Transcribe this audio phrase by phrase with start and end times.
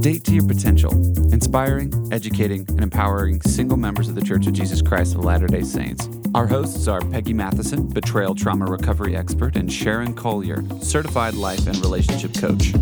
[0.00, 0.92] Date to Your Potential,
[1.32, 5.62] inspiring, educating, and empowering single members of the Church of Jesus Christ of Latter day
[5.62, 6.08] Saints.
[6.34, 11.76] Our hosts are Peggy Matheson, betrayal trauma recovery expert, and Sharon Collier, certified life and
[11.78, 12.74] relationship coach.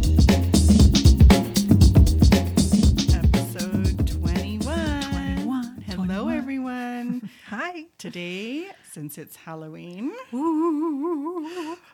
[3.15, 4.61] Episode 21.
[4.61, 6.37] 21, Hello, 21.
[6.37, 7.31] everyone.
[7.49, 7.87] Hi.
[7.97, 10.13] Today, since it's Halloween,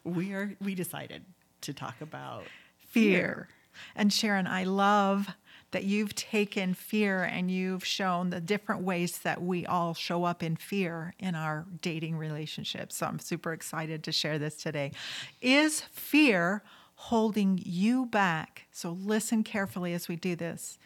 [0.04, 1.24] we are we decided
[1.60, 2.42] to talk about
[2.90, 3.48] Fear.
[3.96, 5.28] And Sharon, I love
[5.72, 10.42] that you've taken fear and you've shown the different ways that we all show up
[10.42, 12.96] in fear in our dating relationships.
[12.96, 14.92] So I'm super excited to share this today.
[15.40, 16.62] Is fear
[16.94, 18.66] holding you back?
[18.70, 20.78] So listen carefully as we do this.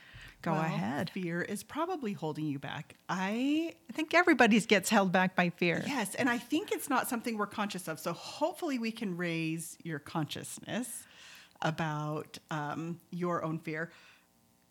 [0.43, 1.11] Go Well, ahead.
[1.11, 2.95] Fear is probably holding you back.
[3.09, 5.83] I I think everybody gets held back by fear.
[5.85, 7.99] yes, and I think it's not something we're conscious of.
[7.99, 11.03] So hopefully, we can raise your consciousness
[11.63, 13.91] about um, your own fear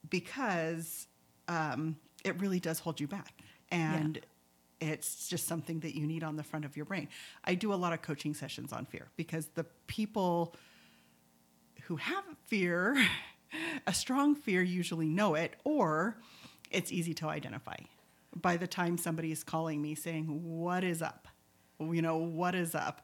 [0.09, 1.07] because
[1.47, 3.33] um, it really does hold you back,
[3.71, 4.19] and
[4.79, 7.07] it's just something that you need on the front of your brain.
[7.43, 10.55] I do a lot of coaching sessions on fear because the people
[11.83, 12.97] who have fear,
[13.87, 16.17] a strong fear, usually know it, or
[16.71, 17.77] it's easy to identify.
[18.35, 21.27] By the time somebody is calling me saying, "What is up?"
[21.79, 23.01] You know, what is up?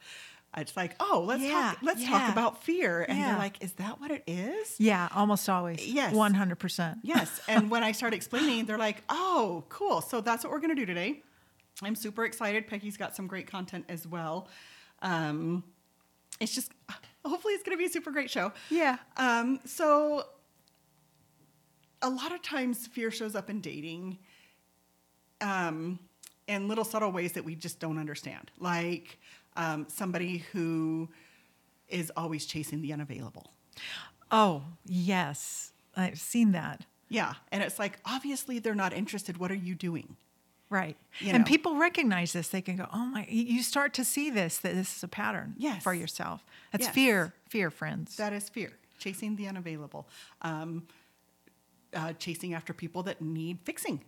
[0.57, 1.77] It's like, oh, let's Yeah, talk.
[1.81, 2.09] Let's yeah.
[2.09, 3.29] talk about fear, and Yeah.
[3.29, 5.87] they're like, "Is that what it is?" Yeah, almost always.
[5.87, 6.13] Yes.
[6.13, 6.99] 100%.
[7.03, 7.39] Yes.
[7.47, 10.01] And when I start explaining, they're like, "Oh, cool!
[10.01, 11.23] So that's what we're going to do today."
[11.81, 12.67] I'm super excited.
[12.67, 14.49] Peggy's got some great content as well.
[15.01, 15.63] Um,
[16.41, 16.73] it's just,
[17.25, 18.51] hopefully, it's going to be a super great show.
[18.69, 18.97] Yeah.
[19.15, 20.25] Um, so
[22.01, 24.17] a lot of times fear shows up in dating
[25.39, 25.97] um,
[26.47, 28.51] in little subtle ways that we just don't understand.
[28.59, 29.19] Like
[29.55, 31.09] um, somebody who
[31.89, 33.51] is always chasing the unavailable.
[34.31, 35.73] Oh, yes.
[35.95, 36.81] I've seen that.
[37.09, 37.33] Yeah.
[37.51, 39.37] And it's like, obviously they're not interested.
[39.37, 40.15] What are you doing?
[40.69, 40.95] Right.
[41.19, 41.45] You and know.
[41.45, 42.47] people recognize this.
[42.47, 45.07] They can go, oh my, you you start to see this, that this is a
[45.09, 45.83] pattern Yes.
[45.83, 46.45] for yourself.
[46.71, 46.93] That's Yes.
[46.95, 48.15] fear, fear, friends.
[48.15, 50.07] That is fear, chasing the unavailable,
[50.43, 50.87] um,
[51.93, 53.99] uh, chasing after people that need fixing.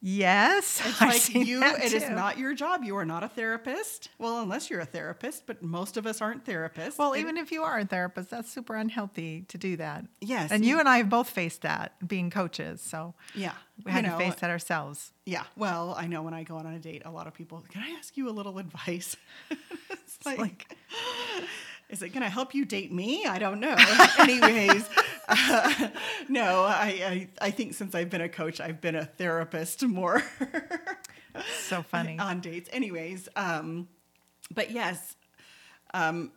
[0.00, 0.80] Yes.
[0.86, 2.10] It's I've like you, it is too.
[2.14, 2.84] not your job.
[2.84, 4.08] You are not a therapist.
[4.18, 6.98] Well, unless you're a therapist, but most of us aren't therapists.
[6.98, 10.04] Well, And- even if you are a therapist, that's super unhealthy to do that.
[10.20, 10.50] Yes.
[10.52, 12.80] And you and I have both faced that being coaches.
[12.80, 13.52] So yeah,
[13.84, 15.12] we had you to face that ourselves.
[15.24, 15.44] Yeah.
[15.56, 17.90] Well, I know when I go on a date, a lot of people, can I
[17.98, 19.16] ask you a little advice?
[19.90, 20.76] it's like, like-
[21.88, 23.24] is it going to help you date me?
[23.26, 23.76] I don't know.
[24.18, 24.88] Anyways,
[25.28, 25.88] uh,
[26.28, 30.22] no, I, I, I think since I've been a coach, I've been a therapist more
[31.60, 32.18] So funny.
[32.18, 32.68] on dates.
[32.72, 33.88] Anyways, um,
[34.54, 35.16] but yes,
[35.94, 36.32] um,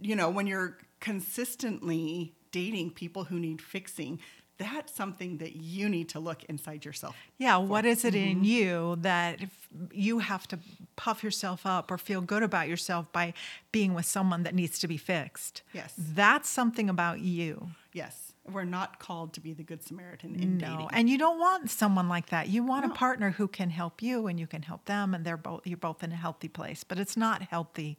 [0.00, 4.20] you know, when you're consistently dating people who need fixing,
[4.58, 7.16] that's something that you need to look inside yourself.
[7.38, 8.30] Yeah, what is it Mm-hmm.
[8.30, 10.58] in you that if you have to
[10.96, 13.34] puff yourself up or feel good about yourself by
[13.72, 15.62] being with someone that needs to be fixed?
[15.72, 15.94] Yes.
[15.98, 17.68] That's something about you.
[17.92, 20.88] Yes, we're not called to be the good Samaritan in No, dating.
[20.92, 22.48] and you don't want someone like that.
[22.48, 22.92] You want No.
[22.92, 25.76] a partner who can help you and you can help them and they're both you're
[25.76, 26.84] both in a healthy place.
[26.84, 27.98] But it's not healthy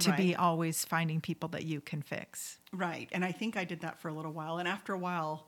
[0.00, 2.58] to be always finding people that you can fix.
[2.72, 5.46] Right, and I think I did that for a little while, and after a while,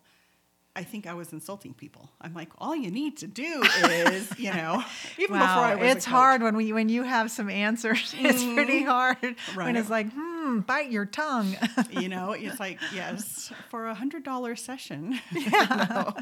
[0.77, 2.11] I think I was insulting people.
[2.21, 4.85] I'm like, all you need to do is, you know,
[5.19, 8.15] even before I Wow, was it's hard when we when you have some answers.
[8.27, 11.57] It's pretty hard when it's like, hmm, bite your tongue.
[11.91, 15.19] You know, it's like, yes, for a hundred dollar session.
[15.33, 16.13] Yeah.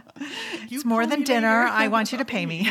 [0.70, 1.66] It's more than dinner.
[1.68, 2.68] I want you to pay me.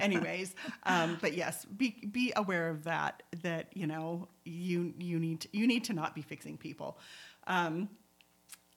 [0.00, 3.22] Anyways, um, but yes, be be aware of that.
[3.42, 6.98] That you know, you you need to, you need to not be fixing people.
[7.46, 7.88] Um,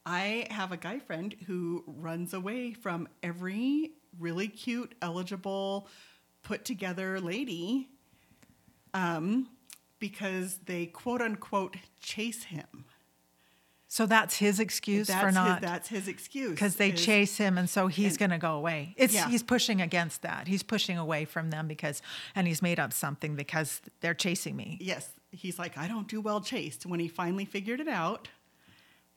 [0.06, 5.88] I have a guy friend who runs away from every really cute, eligible,
[6.44, 7.90] put together lady
[8.94, 9.48] um,
[10.00, 12.86] because they quote unquote chase him.
[13.88, 16.52] So that's his excuse That's for his, not that's his excuse.
[16.52, 18.94] because they is- chase him and so he's going to go away.
[18.98, 19.28] It's Yeah.
[19.28, 20.48] he's pushing against that.
[20.48, 22.02] He's pushing away from them because
[22.34, 24.78] and he's made up something because they're chasing me.
[24.80, 26.86] Yes, he's like, I don't do well chased.
[26.86, 28.30] When he finally figured it out,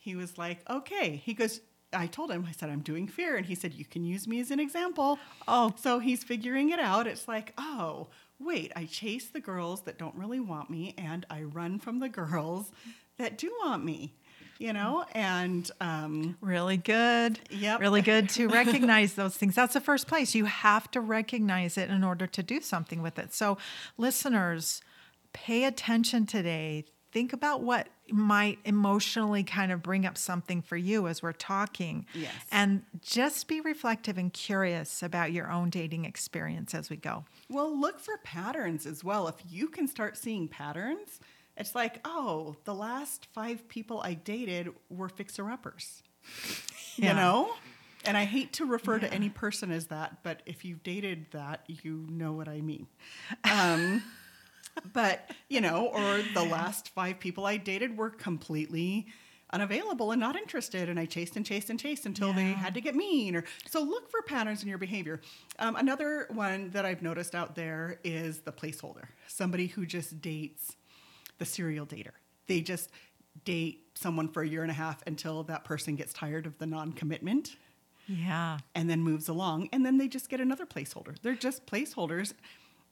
[0.04, 1.16] he was like, okay.
[1.24, 3.36] He goes, I told him, I said, I'm doing fear.
[3.36, 5.18] And he said, You can use me as an example.
[5.48, 5.72] Oh.
[5.80, 7.06] So he's figuring it out.
[7.06, 8.08] It's like, oh,
[8.38, 12.10] wait, I chase the girls that don't really want me and I run from the
[12.10, 12.70] girls
[13.16, 14.12] that do want me,
[14.58, 15.06] you know?
[15.12, 17.40] And um, Really good.
[17.48, 17.80] Yep.
[17.80, 19.54] Really good to recognize those things.
[19.54, 20.34] That's the first place.
[20.34, 23.32] You have to recognize it in order to do something with it.
[23.32, 23.56] So,
[23.96, 24.82] listeners,
[25.32, 26.84] pay attention today.
[27.14, 32.04] Think about what might emotionally kind of bring up something for you as we're talking.
[32.12, 32.32] Yes.
[32.50, 37.24] And just be reflective and curious about your own dating experience as we go.
[37.48, 39.28] Well, look for patterns as well.
[39.28, 41.20] If you can start seeing patterns,
[41.56, 46.02] it's like, oh, the last five people I dated were fixer uppers.
[46.96, 47.08] Yeah.
[47.08, 47.52] You know?
[48.04, 51.64] And I hate to refer to any person as that, but if you've dated that,
[51.66, 52.86] you know what I mean.
[53.42, 54.04] Um,
[54.92, 59.06] but, you know, or the last five people I dated were completely
[59.52, 62.80] unavailable and not interested and i chased and chased and chased until they had to
[62.80, 65.20] get mean or so look for patterns in your behavior.
[65.60, 70.74] Um, another one that i've noticed out there is the placeholder somebody who just dates
[71.38, 72.12] the serial dater.
[72.48, 72.90] They just
[73.44, 76.66] date someone for a year and a half until that person gets tired of the
[76.66, 77.54] non-commitment
[78.08, 78.58] Yeah.
[78.74, 81.14] and then moves along and then they just get another placeholder.
[81.22, 82.32] They're just placeholders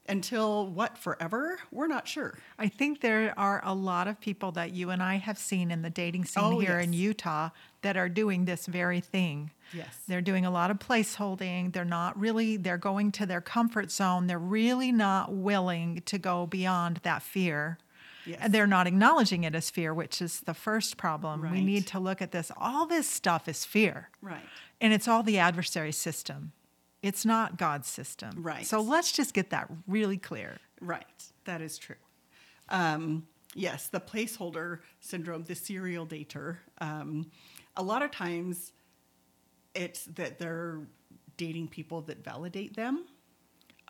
[0.07, 4.71] until what forever we're not sure I think there are a lot of people that
[4.73, 6.93] you and I have seen in the dating scene Oh, here in.
[6.93, 7.49] Utah
[7.81, 9.51] that are doing this very thing.
[9.73, 9.99] Yes.
[10.07, 11.73] They're doing a lot of placeholding.
[11.73, 14.27] They're not really, they're going to their comfort zone.
[14.27, 17.77] They're really not willing to go beyond that fear.
[18.25, 18.39] Yes.
[18.41, 21.41] And they're not acknowledging it as fear, which is the first problem.
[21.41, 22.51] We need to look at this.
[22.57, 24.09] All this stuff is fear.
[24.21, 24.45] right
[24.79, 26.53] And it's all the adversary system.
[27.03, 28.41] It's not God's system.
[28.41, 28.65] Right.
[28.65, 30.57] So let's just get that really clear.
[30.81, 31.05] Right,
[31.45, 31.97] that is true.
[32.69, 36.57] Um, yes, the placeholder syndrome, the serial dater.
[36.79, 37.29] Um,
[37.75, 38.71] a lot of times,
[39.75, 40.79] it's that they're
[41.37, 43.05] dating people that validate them.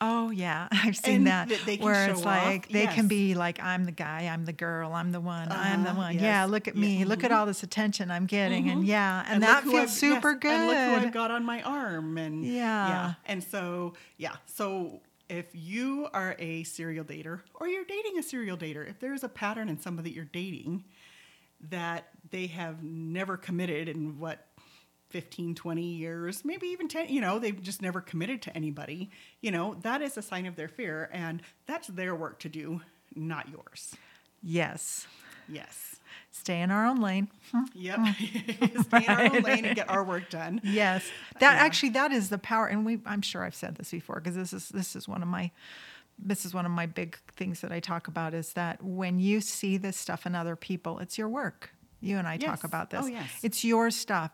[0.06, 3.08] Oh yeah, I've seen And that, that they can where it's off, like they can
[3.08, 6.14] be like, "I'm the guy, I'm the girl, I'm the one, I'm the Uh-huh, one."
[6.16, 7.36] yes, Yeah, look at me, look at mhm.
[7.38, 10.52] all this attention I'm getting, and yeah, and, look that feels I've- yes, super good.
[10.52, 12.88] And look who I've got on my arm, and Yeah.
[12.90, 18.24] yeah, and so yeah, so if you are a serial dater or you're dating a
[18.24, 20.84] serial dater, if there's a pattern in somebody that you're dating
[21.70, 24.48] that they have never committed in what
[25.14, 29.12] 15 20 years maybe even 10 you know they've just never committed to anybody
[29.42, 32.82] you know that is a sign of their fear and that's their work to do
[33.16, 33.96] not yours
[34.42, 35.06] yes,
[35.48, 35.98] yes
[36.32, 37.28] stay in our own lane.
[37.76, 38.00] yep
[38.82, 41.64] stay in our own lane and get our work done Yes, that Yeah.
[41.64, 44.52] actually that is the power, and we I'm sure I've said this before because this
[44.52, 45.52] is this is one of my
[46.18, 49.42] this is one of my big things that I talk about is that when you
[49.42, 51.72] see this stuff in other people, it's your work.
[52.02, 52.44] You and I Yes.
[52.50, 53.02] talk about this.
[53.04, 53.40] Oh, yes.
[53.44, 54.32] It's your stuff.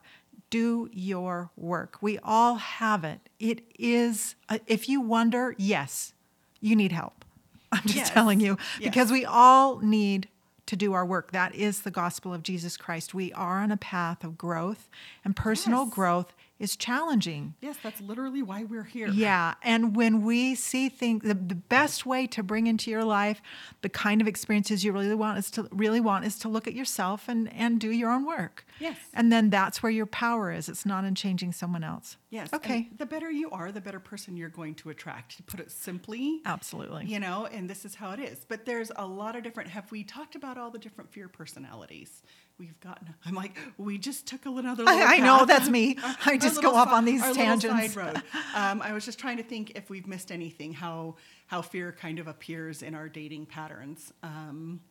[0.49, 1.97] Do your work.
[2.01, 3.19] We all have it.
[3.39, 6.13] It is, uh, if you wonder, yes,
[6.59, 7.23] you need help.
[7.71, 8.09] I'm just Yes.
[8.09, 8.89] telling you Yes.
[8.89, 10.27] because we all need
[10.65, 11.31] to do our work.
[11.31, 13.13] That is the gospel of Jesus Christ.
[13.13, 14.89] We are on a path of growth,
[15.23, 15.93] and personal Yes.
[15.93, 17.53] growth is challenging.
[17.61, 22.05] yes that's literally why we're here Yeah, and when we see things, the, the best
[22.05, 23.41] way to bring into your life
[23.81, 26.73] the kind of experiences you really want is to really want is to look at
[26.73, 28.65] yourself and and do your own work.
[28.79, 28.97] Yes.
[29.13, 30.69] and then that's where your power is.
[30.69, 32.17] It's not in changing someone else.
[32.31, 32.53] Yes.
[32.53, 32.87] Okay.
[32.95, 35.37] the better you are, the better person you're going to attract.
[35.37, 37.05] To put it simply, Absolutely.
[37.07, 38.45] you know, and this is how it is.
[38.47, 39.69] But there's a lot of different.
[39.71, 42.21] Have we talked about all the different fear personalities?
[42.59, 43.15] We've gotten.
[43.25, 44.83] I'm like, we just took a another.
[44.83, 45.97] little I know that's me.
[46.25, 47.93] I just go off on these tangents.
[47.93, 48.21] Side road.
[48.53, 50.73] Um, I was just trying to think if we've missed anything.
[50.73, 51.15] How
[51.47, 54.13] how fear kind of appears in our dating patterns.
[54.21, 54.81] Um,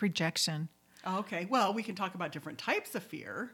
[0.00, 0.68] Rejection.
[1.06, 1.46] Okay.
[1.50, 3.50] Well, we can talk about different types of fear.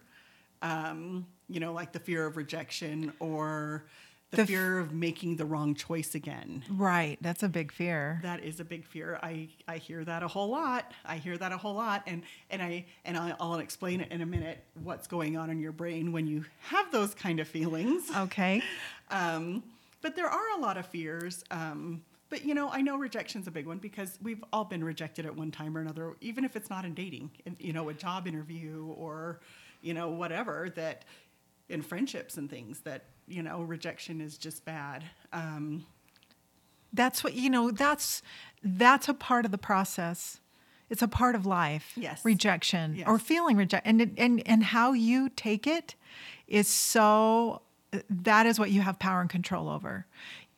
[0.62, 3.84] Um, you know, like the fear of rejection or
[4.32, 6.64] the, The f- fear of making the wrong choice again.
[6.68, 7.16] Right.
[7.20, 8.18] That's a big fear.
[8.24, 9.20] That is a big fear.
[9.22, 10.90] I, I hear that a whole lot.
[11.04, 14.22] I hear that a whole lot, and and I and I'll, I'll explain it in
[14.22, 14.64] a minute.
[14.82, 18.10] What's going on in your brain when you have those kind of feelings?
[18.16, 18.62] Okay.
[19.08, 19.62] Um,
[20.02, 21.44] but there are a lot of fears.
[21.52, 25.26] Um, but you know, I know rejection's a big one because we've all been rejected
[25.26, 28.26] at one time or another, even if it's not in dating, you know, a job
[28.26, 29.38] interview or,
[29.80, 31.04] you know, whatever that
[31.68, 35.04] in friendships and things that, you know, rejection is just bad.
[35.32, 35.84] Um,
[36.92, 37.70] That's what you know.
[37.70, 38.22] That's
[38.62, 40.40] that's a part of the process.
[40.88, 41.92] It's a part of life.
[41.96, 42.24] Yes.
[42.24, 43.08] Rejection Yes.
[43.08, 45.94] or feeling reject, and and and how you take it
[46.46, 47.62] is so.
[48.10, 50.06] That is what you have power and control over.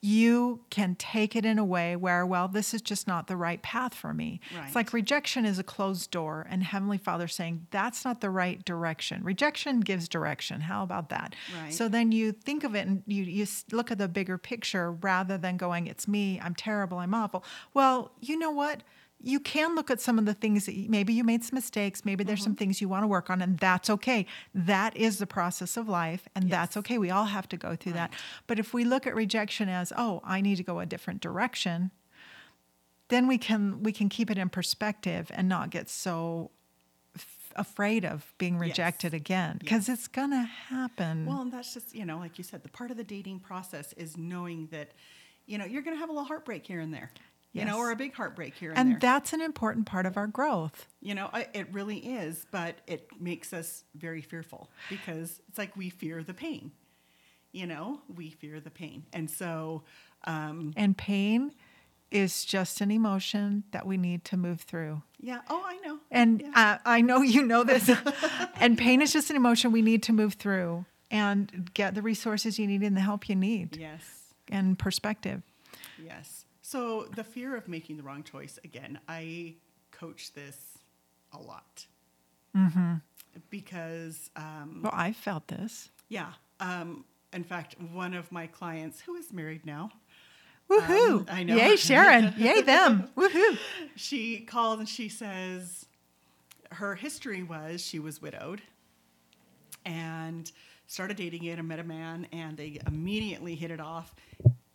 [0.01, 3.61] You can take it in a way where, well, this is just not the right
[3.61, 4.39] path for me.
[4.65, 8.63] It's like rejection is a closed door, and Heavenly Father saying that's not the right
[8.63, 9.23] direction.
[9.23, 10.61] Rejection gives direction.
[10.61, 11.35] How about that?
[11.61, 11.73] Right.
[11.73, 15.37] So then you think of it and you, you look at the bigger picture rather
[15.37, 17.43] than going, it's me, I'm terrible, I'm awful.
[17.73, 18.83] Well, you know what?
[19.21, 22.05] You can look at some of the things that you, maybe you made some mistakes,
[22.05, 22.59] maybe there's some mm-hmm.
[22.59, 24.25] things you want to work on, and that's okay.
[24.53, 26.97] That is the process of life, and that's okay.
[26.97, 28.13] We all have to go through that.
[28.47, 31.91] But if we look at rejection as, oh, I need to go a different direction,
[33.09, 36.51] then we can we can keep it in perspective and not get so
[37.15, 41.25] f- afraid of being rejected again because it's gonna happen.
[41.25, 43.93] Well, and that's just, you know, like you said, the part of the dating process
[43.93, 44.91] is knowing that,
[45.45, 47.11] you know, you're going to have a little heartbreak here and there,
[47.53, 48.99] you know, or a big heartbreak here and, and there.
[48.99, 50.85] that's an important part of our growth.
[51.01, 55.89] you know, it really is, but it makes us very fearful because it's like we
[55.89, 56.71] fear the pain.
[57.51, 59.05] You know, we fear the pain.
[59.11, 59.83] And so,
[60.25, 61.51] um, And pain
[62.11, 65.01] is just an emotion that we need to move through.
[65.19, 65.99] yeah, oh, I know.
[66.11, 66.51] And Yeah.
[66.55, 67.89] uh, I know you know this.
[68.55, 72.59] and pain is just an emotion we need to move through and get the resources
[72.59, 74.03] you need and the help you need yes.
[74.49, 75.41] and perspective.
[76.03, 76.45] Yes.
[76.69, 79.55] So the fear of making the wrong choice, again, I
[79.89, 80.77] coach this
[81.33, 81.87] a lot.
[82.55, 82.93] Mm-hmm.
[83.49, 85.89] Because, um, Well, I felt this.
[86.09, 86.33] yeah.
[86.59, 89.89] Um, in fact, one of my clients who is married now,
[90.69, 91.21] Woohoo!
[91.21, 91.55] Um, I know.
[91.55, 92.35] Yay, Sharon.
[92.37, 93.09] Yay, them.
[93.17, 93.57] Woohoo.
[93.95, 95.87] she called and she says
[96.73, 98.61] her history was she was widowed
[99.87, 100.51] and
[100.85, 104.13] started dating again and met a man and they immediately hit it off.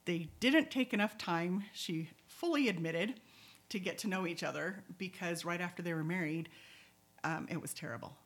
[0.05, 3.21] They didn't take enough time, she fully admitted,
[3.71, 6.49] to get to know each other because right after they were married,
[7.25, 8.17] um, it was terrible.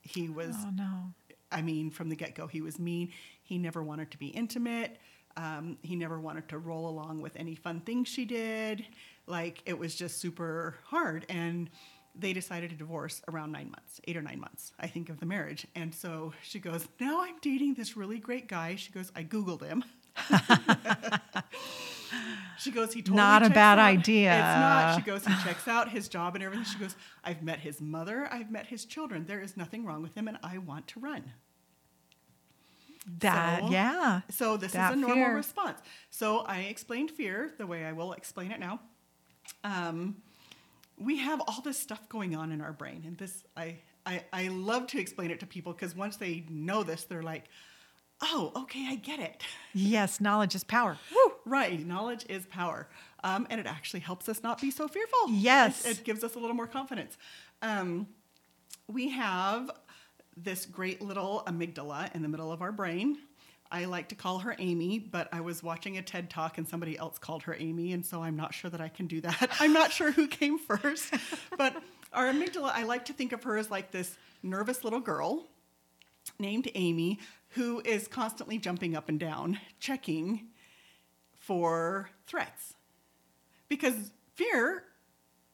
[0.00, 1.12] He was Oh, no.
[1.52, 3.12] I mean, from the get go, he was mean.
[3.42, 4.98] He never wanted to be intimate.
[5.36, 8.84] Um, he never wanted to roll along with any fun things she did.
[9.26, 11.26] Like, it was just super hard.
[11.28, 11.70] And
[12.14, 15.26] they decided to divorce around nine months, eight or nine months, I think, of the
[15.26, 15.66] marriage.
[15.74, 18.76] And so she goes, Now I'm dating this really great guy.
[18.76, 19.84] She goes, I Googled him.
[22.58, 24.32] she goes, He totally Not a bad out- idea.
[24.32, 24.96] It's not.
[24.96, 26.64] She goes, He checks out his job and everything.
[26.66, 28.28] She goes, I've met his mother.
[28.30, 29.26] I've met his children.
[29.26, 31.32] There is nothing wrong with him, and I want to run.
[33.18, 34.20] That, So- yeah.
[34.30, 35.34] So this That is a normal fear.
[35.34, 35.78] response.
[36.10, 38.80] So I explained fear the way I will explain it now.
[39.62, 40.16] Um,
[40.96, 44.48] we have all this stuff going on in our brain, and this I I, I
[44.48, 47.44] love to explain it to people because once they know this, they're like,
[48.24, 50.98] "Oh, okay, I get it." Yes, knowledge is power.
[51.44, 52.88] Right, knowledge is power,
[53.22, 55.30] um, and it actually helps us not be so fearful.
[55.30, 55.84] Yes.
[55.84, 57.18] it, it gives us a little more confidence.
[57.60, 58.06] Um,
[58.88, 59.70] we have
[60.36, 63.18] this great little amygdala in the middle of our brain.
[63.70, 66.96] I like to call her Amy, but I was watching a TED talk and somebody
[66.96, 69.50] else called her Amy, and so I'm not sure that I can do that.
[69.60, 71.12] I'm not sure who came first,
[71.58, 71.74] but
[72.12, 75.46] our amygdala, I like to think of her as like this nervous little girl
[76.38, 77.18] named Amy
[77.54, 80.46] who is constantly jumping up and down, checking
[81.38, 82.74] for threats.
[83.68, 83.94] Because
[84.34, 84.84] fear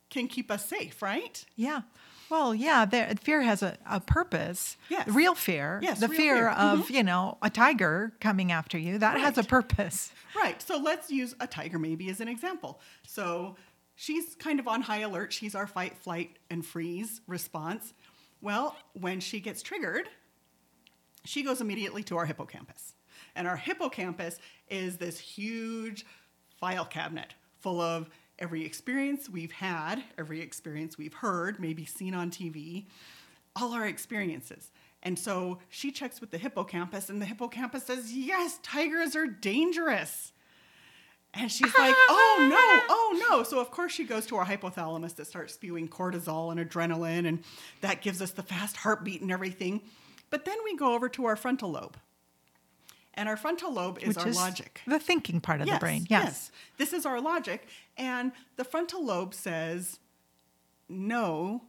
[0.09, 1.45] can keep us safe, right?
[1.57, 1.83] Yeah.
[2.31, 4.77] Well, yeah, there, fear has a, a purpose.
[4.89, 5.09] Yes.
[5.09, 5.81] Real fear.
[5.83, 6.49] Yes, The fear, fear.
[6.51, 6.81] Mm-hmm.
[6.81, 10.13] of, you know, a tiger coming after you, that has a purpose.
[10.37, 10.63] Right.
[10.63, 12.81] So let's use a tiger maybe as an example.
[13.05, 13.57] So
[13.97, 15.33] she's kind of on high alert.
[15.33, 17.93] She's our fight, flight, and freeze response.
[18.41, 20.09] Well, when she gets triggered,
[21.25, 22.95] she goes immediately to our hippocampus.
[23.35, 26.05] And our hippocampus is this huge
[26.59, 28.09] file cabinet full of
[28.39, 32.87] every experience we've had, every experience we've heard, maybe seen on TV,
[33.55, 34.71] all our experiences.
[35.03, 40.33] And so she checks with the hippocampus, and the hippocampus says, Yes, tigers are dangerous.
[41.33, 43.43] And she's like, oh no, oh no.
[43.45, 47.45] So, of course, she goes to our hypothalamus that starts spewing cortisol and adrenaline, and
[47.83, 49.81] that gives us the fast heartbeat and everything.
[50.31, 51.97] But then we go over to our frontal lobe.
[53.15, 54.81] And our frontal lobe is which our is logic.
[54.87, 56.07] the thinking part of the brain.
[56.09, 56.53] Yes.
[56.79, 57.67] This is our logic.
[57.97, 59.99] And the frontal lobe says,
[60.89, 61.65] no,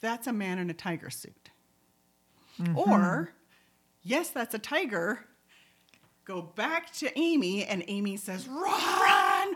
[0.00, 1.50] that's a man in a tiger suit.
[2.60, 2.78] Mm-hmm.
[2.78, 3.32] Or,
[4.02, 5.26] yes, that's a tiger.
[6.24, 8.64] Go back to Amy, and Amy says, run,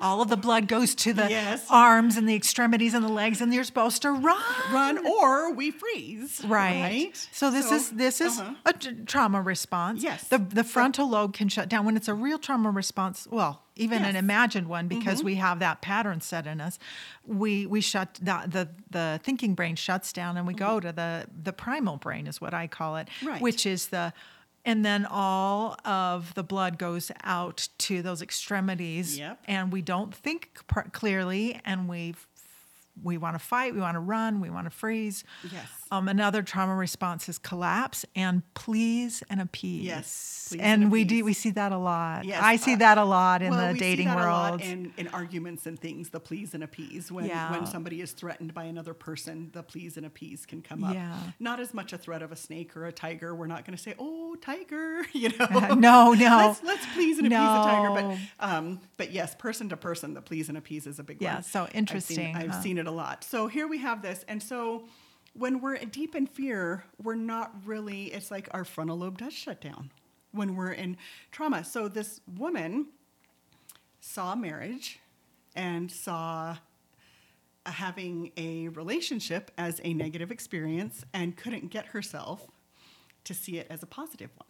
[0.03, 1.65] All of the blood goes to the Yes.
[1.71, 4.43] arms and the extremities and the legs, and you're supposed to run.
[4.73, 6.43] run, or we freeze.
[6.45, 7.13] Right.
[7.33, 8.55] So this is this is uh-huh.
[8.67, 10.03] a t- trauma response.
[10.03, 10.25] Yes.
[10.29, 13.29] The the frontal lobe can shut down when it's a real trauma response.
[13.31, 14.09] Well, even an Yes.
[14.09, 14.17] Mm-hmm.
[14.19, 16.79] imagined one because we have that pattern set in us.
[17.25, 21.27] We we shut the the, the thinking brain shuts down and we go to the
[21.43, 23.29] the primal brain is what I call it, Mm-hmm.
[23.29, 23.41] Right.
[23.41, 24.13] which is the
[24.65, 29.39] and then all of the blood goes out to those extremities Yep.
[29.47, 30.51] and we don't think
[30.93, 32.15] clearly and we
[33.03, 35.25] we want to fight, we want to run, we want to freeze.
[35.51, 35.67] Yes.
[35.93, 39.85] Um, another trauma response is collapse and please and appease.
[39.85, 42.25] Yes, please and, and we do we see that a lot.
[42.25, 44.27] Yes, I see uh, that a lot in well, the we dating see that world.
[44.27, 47.13] a lot in, in arguments and things, the please and appease.
[47.13, 47.51] When Yeah.
[47.51, 50.95] when somebody is threatened by another person, the please and appease can come up.
[50.95, 51.15] Yeah.
[51.39, 53.35] Not as much a threat of a snake or a tiger.
[53.35, 55.75] We're not going to say, "Oh, tiger, you know.
[55.75, 56.15] no, no.
[56.47, 57.91] Let's, let's please and appease the tiger.
[57.91, 58.19] But
[58.49, 61.37] um, but yes, person to person, the please and appease is a big Yeah, one.
[61.37, 62.63] Yeah, so I've seen- interesting, I've huh?
[62.63, 63.25] seen it a lot.
[63.25, 64.85] So here we have this, and so
[65.35, 68.05] when we're deep in fear, we're not really.
[68.07, 69.91] It's like our frontal lobe does shut down
[70.33, 70.97] when we're in
[71.31, 71.65] trauma.
[71.65, 72.87] So this woman
[74.01, 74.99] saw marriage
[75.55, 76.57] and saw
[77.65, 82.47] uh, having a relationship as a negative experience and couldn't get herself
[83.25, 84.49] to see it as a positive one.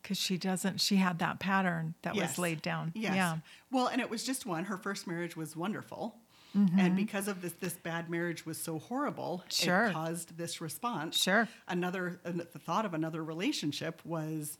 [0.00, 2.92] Because she doesn't, she had that pattern that was laid down.
[2.94, 3.16] Yes.
[3.16, 3.38] Yeah.
[3.72, 4.64] Well, and it was just one.
[4.64, 6.14] Her first marriage was wonderful.
[6.56, 6.78] Mm-hmm.
[6.78, 9.86] And because of this, this bad marriage was so horrible, Sure.
[9.86, 11.20] it caused this response.
[11.20, 11.48] Sure.
[11.68, 14.56] Another, the thought of another relationship was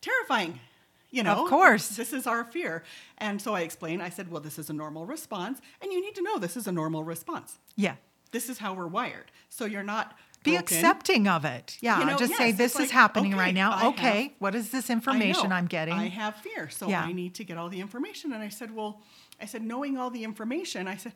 [0.00, 0.58] terrifying.
[1.10, 1.88] You know, Of course.
[1.96, 2.82] this is our fear.
[3.18, 5.60] And so I explained, I said, well, this is a normal response.
[5.80, 7.58] And you need to know this is a normal response.
[7.76, 7.94] Yeah.
[8.32, 9.30] This is how we're wired.
[9.48, 10.76] So you're not Be broken.
[10.76, 11.78] accepting of it.
[11.80, 12.00] Yeah.
[12.00, 13.70] You know, just say, this it's is like, happening okay, right now.
[13.72, 14.22] I okay.
[14.24, 15.56] have- what is this information know.
[15.56, 15.94] I'm getting?
[15.94, 17.02] I have fear, so Yeah.
[17.04, 18.32] I need to get all the information.
[18.32, 19.00] And I said, well,
[19.40, 21.12] I said, knowing all the information, I said,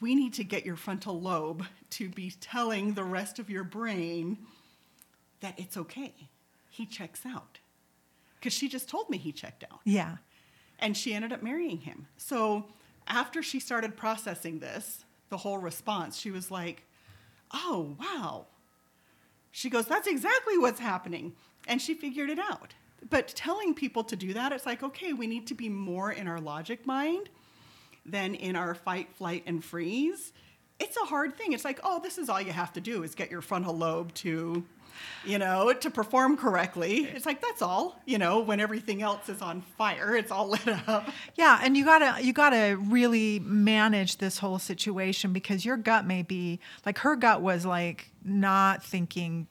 [0.00, 4.38] we need to get your frontal lobe to be telling the rest of your brain
[5.40, 6.14] that it's okay.
[6.68, 7.58] He checks out.
[8.38, 9.80] Because she just told me he checked out.
[9.84, 10.16] yeah.
[10.82, 12.06] And she ended up marrying him.
[12.16, 12.64] So
[13.06, 16.86] after she started processing this, the whole response, she was like,
[17.52, 18.46] oh, wow.
[19.50, 21.34] She goes, that's exactly what's happening.
[21.68, 22.72] And she figured it out.
[23.10, 26.26] But telling people to do that, it's like, okay, we need to be more in
[26.26, 27.28] our logic mind
[28.04, 30.32] than in our fight, flight, and freeze.
[30.78, 31.52] It's a hard thing.
[31.52, 34.14] It's like, oh, this is all you have to do is get your frontal lobe
[34.14, 34.64] to,
[35.26, 37.04] you know, to perform correctly.
[37.04, 40.66] It's like, that's all, you know, when everything else is on fire, it's all lit
[40.88, 41.10] up.
[41.36, 46.22] Yeah, and you gotta you gotta really manage this whole situation because your gut may
[46.22, 49.48] be like her gut was like not thinking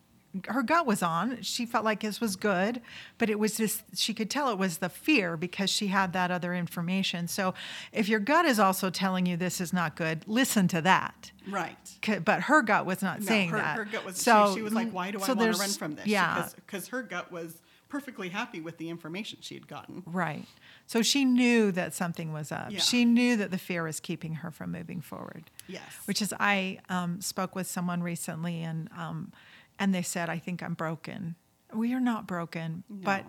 [0.48, 1.42] her gut was on.
[1.42, 2.82] She felt like this was good,
[3.18, 6.32] but it was just she could tell it was the fear because she had that
[6.32, 7.28] other information.
[7.28, 7.54] So
[7.92, 11.32] if your gut is also telling you this is not good, listen to that.
[11.48, 11.78] Right.
[12.24, 13.78] But her gut was not No, saying her, that.
[13.78, 15.70] her gut was, so she, she was like, why do I so want to run
[15.70, 16.06] from this?
[16.06, 17.60] Yeah, Because her gut was
[17.90, 20.04] perfectly happy with the information she had gotten.
[20.06, 20.46] Right.
[20.86, 22.72] So she knew that something was up.
[22.72, 22.80] Yeah.
[22.80, 25.50] She knew that the fear was keeping her from moving forward.
[25.68, 25.82] Yes.
[26.06, 29.32] Which is, I um, spoke with someone recently, and um,
[29.80, 31.36] and they said, "I think I'm broken."
[31.74, 33.26] We are not broken, but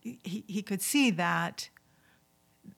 [0.00, 1.68] he he could see that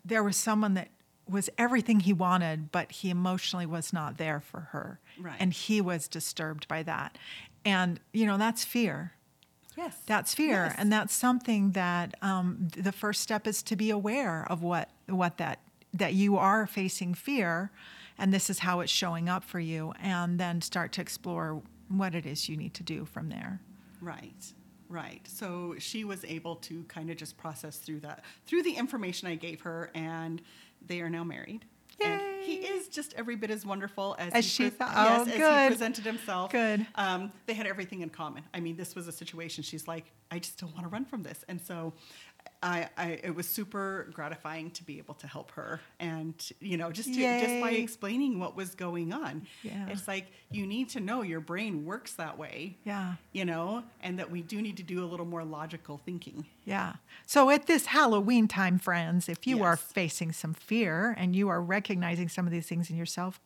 [0.04, 0.88] there was someone that
[1.28, 5.36] was everything he wanted, but he emotionally was not there for her, Right.
[5.38, 7.18] and he was disturbed by that.
[7.64, 9.12] And you know, that's fear.
[9.76, 9.96] Yes.
[10.06, 10.74] That's fear, Yes.
[10.78, 15.36] and that's something that um, the first step is to be aware of what what
[15.38, 15.60] that
[15.92, 17.70] that you are facing fear,
[18.18, 22.14] and this is how it's showing up for you, and then start to explore what
[22.14, 23.61] it is you need to do from there.
[24.00, 24.53] Right,
[24.88, 25.20] right.
[25.26, 29.35] So she was able to kind of just process through that, through the information I
[29.35, 30.40] gave her, and
[30.87, 31.64] they are now married.
[32.03, 34.92] And he is just every bit as wonderful as, As he she pres- thought.
[34.94, 35.68] yes, Oh, as he good.
[35.68, 36.50] presented himself.
[36.50, 36.87] Good.
[36.94, 38.42] Um, they had everything in common.
[38.55, 39.62] I mean, this was a situation.
[39.62, 41.92] She's like, I just don't want to run from this, and so.
[42.62, 46.92] I, I, it was super gratifying to be able to help her, and you know,
[46.92, 49.46] just to, just by explaining what was going on.
[49.62, 49.88] Yeah.
[49.88, 54.18] It's like you need to know your brain works that way Yeah, you know, and
[54.18, 56.44] that we do need to do a little more logical thinking.
[56.64, 56.94] yeah.
[57.27, 61.62] So at this Halloween time, friends, if you are facing some fear and you are
[61.62, 63.40] recognizing some of these things in yourself,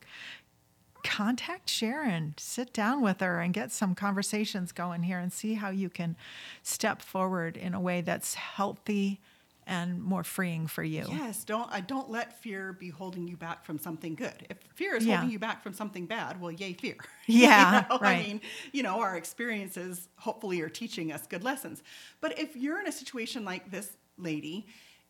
[1.05, 5.69] contact Sharon, sit down with her, and get some conversations going here and see how
[5.69, 6.15] you can
[6.63, 9.19] step forward in a way that's healthy
[9.67, 11.05] and more freeing for you.
[11.09, 14.45] Yes, don't uh, don't let fear be holding you back from something good.
[14.49, 15.17] If fear is Yeah.
[15.17, 16.97] holding you back from something bad, well, yay fear.
[17.27, 18.19] Yeah, You know, right.
[18.19, 18.41] I mean,
[18.71, 21.81] you know, our experiences hopefully are teaching us good lessons.
[22.21, 24.67] But if you're in a situation like this lady,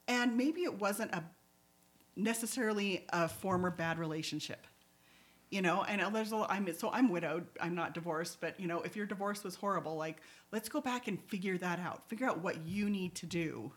[0.07, 1.23] and maybe it wasn't a
[2.15, 4.65] necessarily a former bad relationship.
[5.51, 7.45] You know, and there's a, I'm so I'm widowed.
[7.61, 10.17] I'm not divorced, but you know, if your divorce was horrible, like
[10.51, 12.07] let's go back and figure that out.
[12.09, 13.71] Figure out what you need to do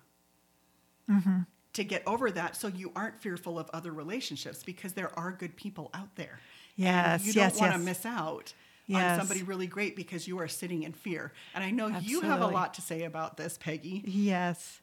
[1.11, 1.39] Mm-hmm.
[1.73, 5.57] to get over that, so you aren't fearful of other relationships because there are good
[5.57, 6.39] people out there.
[6.77, 7.73] Yes, you don't want yes.
[7.73, 8.53] to miss out
[8.87, 9.13] Yes.
[9.13, 11.33] on somebody really great because you are sitting in fear.
[11.55, 14.03] And I know you have a lot to say about this, Peggy.
[14.07, 14.81] Yes.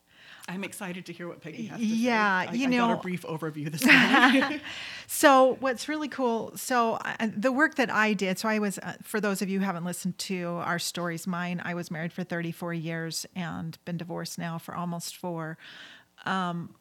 [0.47, 1.91] I'm excited to hear what Peggy has to say.
[1.93, 3.83] Yeah, you I got know- a brief overview this
[4.41, 4.59] morning.
[5.07, 6.51] So what's really cool?
[6.55, 8.39] So uh, the work that I did.
[8.39, 11.61] So I was, uh, for those of you who haven't listened to our stories, mine.
[11.63, 15.59] I was married for 34 years and been divorced now for almost four.
[16.25, 16.73] Um,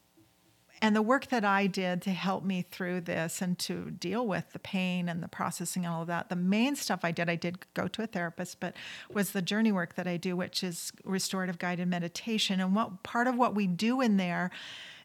[0.82, 4.52] and the work that I did to help me through this and to deal with
[4.52, 7.37] the pain and the processing and all of that, the main stuff I did, I
[7.37, 8.74] did go to a therapist, but
[9.12, 12.60] was the journey work that I do, which is restorative guided meditation.
[12.60, 14.50] And what part of what we do in there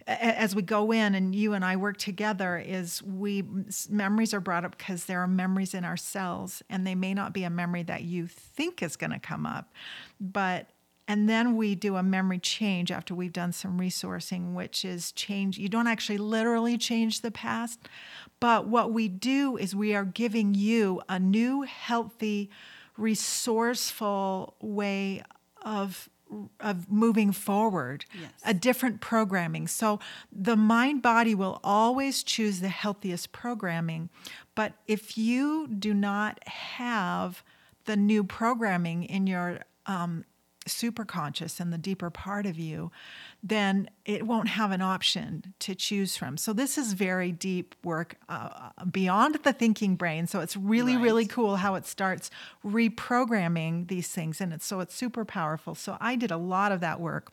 [0.08, 3.44] as we go in and you and I work together is we
[3.90, 7.32] memories are brought up because there are memories in our cells and they may not
[7.32, 9.72] be a memory that you think is going to come up
[10.20, 10.70] but
[11.10, 15.58] and then we do a memory change after we've done some resourcing, which is change.
[15.58, 17.80] You don't actually literally change the past,
[18.40, 22.52] but what we do is we are giving you a new, healthy,
[22.96, 25.24] resourceful way
[25.64, 26.08] of
[26.60, 28.30] of moving forward yes.
[28.46, 30.00] a different programming so
[30.32, 34.12] the mind body will always choose the healthiest programming
[34.54, 37.42] but if you do not have
[37.86, 40.24] the new programming in your um,
[40.70, 42.92] super conscious and the deeper part of you,
[43.44, 46.38] then it won't have an option to choose from.
[46.38, 50.28] So this is very deep work uh, beyond the thinking brain.
[50.28, 51.04] So it's really right.
[51.04, 52.30] really cool how it starts
[52.66, 55.76] reprogramming these things, and it's so it's super powerful.
[55.76, 57.32] So I did a lot of that work.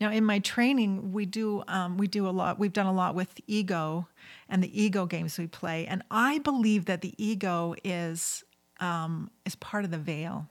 [0.00, 2.58] Now, in my training, we do um, we do a lot.
[2.58, 4.08] We've done a lot with ego
[4.48, 8.44] and the ego games we play, and I believe that the ego is
[8.80, 10.48] um, is part of the veil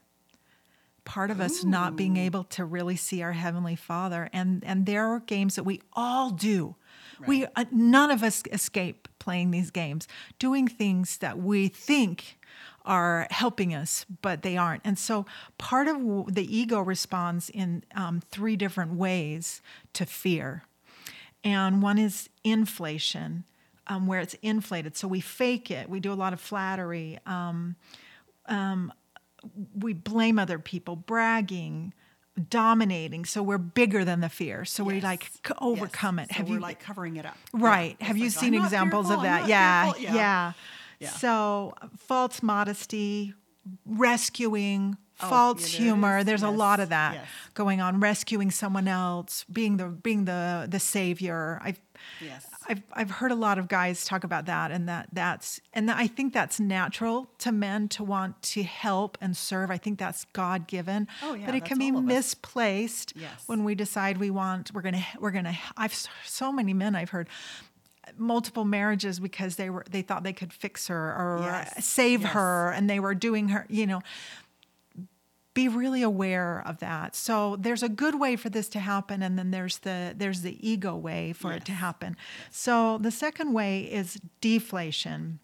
[1.04, 1.68] part of us Ooh.
[1.68, 4.28] not being able to really see our heavenly father.
[4.32, 6.76] And and there are games that we all do.
[7.18, 7.28] Right.
[7.28, 12.38] we uh, none of us escape playing these games doing things that we think
[12.84, 14.82] are helping us but they aren't.
[14.84, 15.26] And so
[15.58, 19.62] part of the ego responds in um, three different ways
[19.92, 20.64] to fear.
[21.44, 23.44] And one is inflation
[23.88, 24.96] um, where it's inflated.
[24.96, 25.88] So we fake it.
[25.88, 27.76] We do a lot of flattery um,
[28.46, 28.92] um
[29.74, 31.92] we blame other people, bragging,
[32.48, 33.24] dominating.
[33.24, 34.64] So we're bigger than the fear.
[34.64, 34.92] So yes.
[34.92, 36.28] we like overcome yes.
[36.28, 36.32] it.
[36.32, 37.36] So Have you like covering it up?
[37.52, 37.96] Right.
[38.00, 38.06] Yeah.
[38.06, 39.48] Have you like, seen examples fearful, of that?
[39.48, 40.14] Yeah, yeah.
[40.14, 40.52] yeah.
[40.98, 41.10] Yeah.
[41.10, 43.34] So false modesty,
[43.84, 46.24] rescuing, oh, false yeah, humor.
[46.24, 46.48] There's yes.
[46.48, 47.26] a lot of that yes.
[47.54, 48.00] going on.
[48.00, 51.60] Rescuing someone else, being the being the the savior.
[51.62, 51.80] I've
[52.20, 52.46] yes.
[52.68, 56.06] I've I've heard a lot of guys talk about that, and that that's and I
[56.06, 59.70] think that's natural to men to want to help and serve.
[59.70, 61.08] I think that's God given.
[61.22, 63.44] Oh yeah, but it can be misplaced yes.
[63.46, 65.56] when we decide we want we're gonna we're gonna.
[65.76, 67.28] I've so many men I've heard
[68.16, 71.84] multiple marriages because they were they thought they could fix her or yes.
[71.84, 72.32] save yes.
[72.32, 74.02] her and they were doing her you know
[75.54, 77.14] be really aware of that.
[77.14, 80.56] So there's a good way for this to happen and then there's the there's the
[80.66, 81.58] ego way for yes.
[81.58, 82.16] it to happen.
[82.50, 85.40] So the second way is deflation.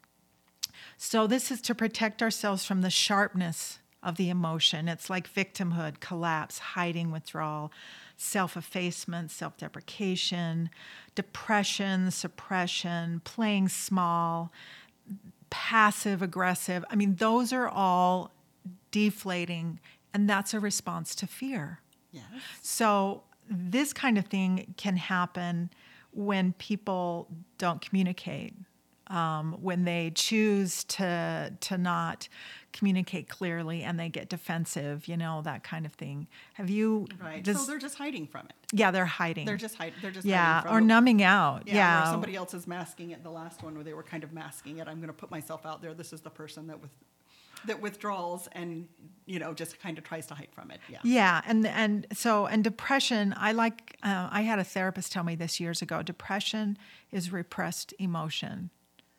[0.97, 4.89] So this is to protect ourselves from the sharpness of the emotion.
[4.89, 7.73] It's like victimhood, collapse, hiding, withdrawal,
[8.17, 10.71] self-effacement, self-deprecation,
[11.15, 14.53] depression, suppression, playing small,
[15.51, 16.85] passive aggressive.
[16.91, 18.33] I mean, those are all
[18.91, 19.81] deflating
[20.15, 21.81] and that's a response to fear.
[22.13, 22.25] Yes.
[22.63, 25.71] So this kind of thing can happen
[26.13, 28.55] when people don't communicate,
[29.09, 32.29] um, when they choose to to not
[32.73, 36.27] communicate clearly and they get defensive, you know, that kind of thing.
[36.55, 37.07] Have you?
[37.23, 37.43] Right.
[37.43, 38.55] Does, so they're just hiding from it.
[38.73, 39.47] Yeah, they're hiding.
[39.47, 39.95] They're just hiding.
[40.03, 41.67] They're just yeah, or numbing out.
[41.67, 42.11] Yeah, yeah.
[42.11, 43.23] somebody else is masking it.
[43.23, 44.89] The last one where they were kind of masking it.
[44.89, 45.95] I'm going to put myself out there.
[45.95, 46.91] This is the person that with
[47.67, 48.89] that withdraws and
[49.27, 50.81] you know just kind of tries to hide from it.
[50.89, 50.99] Yeah.
[51.03, 55.35] Yeah and and so and depression i like uh, i had a therapist tell me
[55.35, 56.79] this years ago depression
[57.13, 58.71] is repressed emotion.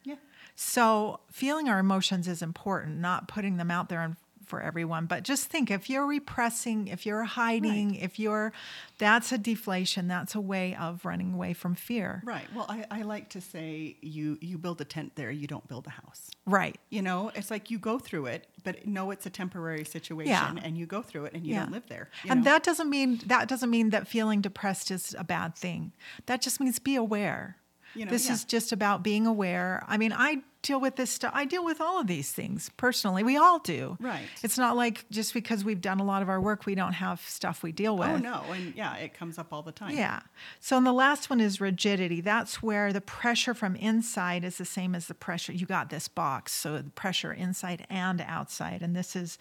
[0.03, 0.15] Yeah.
[0.55, 4.15] So feeling our emotions is important not putting them out there and
[4.49, 5.05] for everyone.
[5.05, 8.01] But just think if you're repressing, if you're hiding, right.
[8.01, 8.51] if you're,
[8.97, 10.07] that's a deflation.
[10.07, 12.21] That's a way of running away from fear.
[12.25, 12.47] Right.
[12.53, 15.87] Well, I, I like to say you you build a tent there, you don't build
[15.87, 16.31] a house.
[16.45, 16.77] Right.
[16.89, 20.55] You know, it's like you go through it, but know it's a temporary situation, yeah.
[20.63, 21.61] and you go through it, and you yeah.
[21.61, 22.09] don't live there.
[22.27, 22.51] and know?
[22.51, 25.93] that doesn't mean that doesn't mean that feeling depressed is a bad thing.
[26.25, 27.57] That just means be aware.
[27.95, 28.33] You know, this yeah.
[28.33, 29.83] is just about being aware.
[29.87, 31.31] I mean, I deal with this stuff.
[31.33, 33.23] I deal with all of these things personally.
[33.23, 33.97] We all do.
[33.99, 34.27] Right.
[34.43, 37.21] It's not like just because we've done a lot of our work, we don't have
[37.21, 38.09] stuff we deal with.
[38.09, 38.43] Oh, no.
[38.51, 39.95] And yeah, it comes up all the time.
[39.95, 40.21] Yeah.
[40.59, 42.19] So, and the last one is rigidity.
[42.19, 45.53] That's where the pressure from inside is the same as the pressure.
[45.53, 46.51] You got this box.
[46.51, 48.81] So, the pressure inside and outside.
[48.81, 49.37] And this is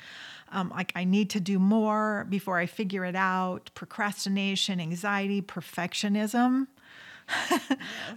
[0.53, 3.71] um, like, I need to do more before I figure it out.
[3.75, 6.69] Procrastination, anxiety, perfectionism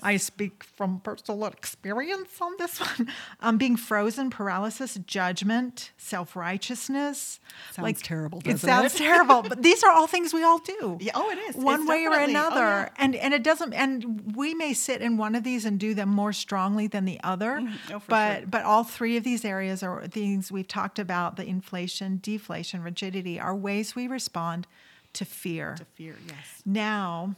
[0.02, 3.10] I speak from personal experience on this one.
[3.43, 7.39] Um, being frozen, paralysis, judgment, self righteousness.
[7.71, 8.97] Sounds terrible, It sounds it?
[9.04, 10.97] terrible, but these are all things we all do.
[11.02, 11.56] Yeah, oh, it is.
[11.56, 12.89] One It's way or oh, another, yeah.
[12.97, 13.74] and and it doesn't.
[13.74, 17.19] And we may sit in one of these and do them more strongly than the
[17.24, 17.60] other.
[17.91, 18.47] Oh, for but sure.
[18.47, 23.39] but all three of these areas are things we've talked about: the inflation, deflation, rigidity,
[23.39, 24.67] are ways we respond
[25.13, 25.76] to fear.
[25.78, 26.62] To fear, yes.
[26.65, 27.36] Now,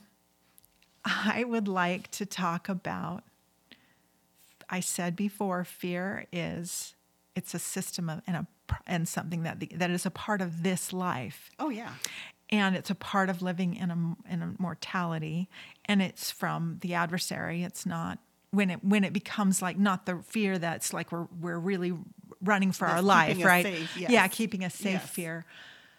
[1.05, 3.23] I would like to talk about.
[4.69, 6.95] I said before, fear is
[7.35, 8.47] it's a system of and a
[8.87, 11.95] and something that the, that is a part of this life, Oh, yeah.
[12.49, 15.49] and it's a part of living in a in a mortality,
[15.85, 17.63] and it's from the adversary.
[17.63, 18.19] It's not
[18.51, 21.93] when it when it becomes like not the fear that's like we're we're really
[22.41, 23.65] running for That's our life, right?
[23.65, 25.09] safe, Yeah, keeping us safe Yes.
[25.09, 25.45] fear.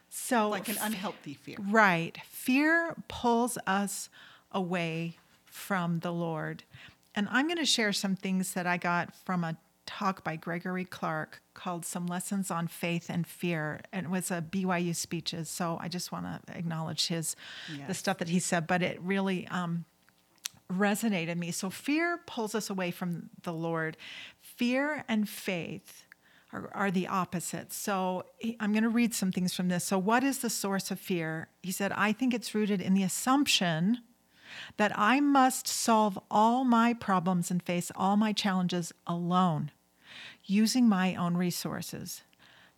[0.08, 1.58] So Like an unhealthy fear.
[1.70, 2.18] Right.
[2.30, 4.08] Fear pulls us
[4.54, 6.62] away from the Lord.
[7.14, 10.84] And I'm going to share some things that I got from a talk by Gregory
[10.84, 13.80] Clark called Some Lessons on Faith and Fear.
[13.92, 15.48] And it was a BYU speeches.
[15.50, 17.36] So I just want to acknowledge his
[17.86, 19.84] the stuff that he said, but it really um,
[20.72, 21.50] resonated me.
[21.50, 23.96] So fear pulls us away from the Lord.
[24.40, 26.04] Fear and faith
[26.52, 27.76] are, are the opposites.
[27.76, 29.84] So he- I'm going to read some things from this.
[29.84, 31.48] So, what is the source of fear?
[31.62, 33.98] He said, I think it's rooted in the assumption
[34.76, 39.70] that I must solve all my problems and face all my challenges alone,
[40.44, 42.22] using my own resources.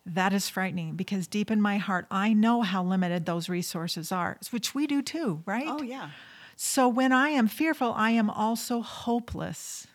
[0.05, 4.37] That is frightening because deep in my heart, I know how limited those resources are,
[4.51, 5.67] which we do too, right?
[5.67, 6.11] Oh, yeah.
[6.55, 9.87] So when I am fearful, I am also hopeless.